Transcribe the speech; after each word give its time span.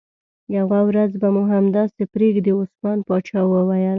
یوه 0.57 0.79
ورځ 0.89 1.11
به 1.21 1.27
مو 1.35 1.43
همداسې 1.53 2.01
پرېږدي، 2.13 2.51
عثمان 2.59 2.97
باچا 3.07 3.41
وویل. 3.47 3.89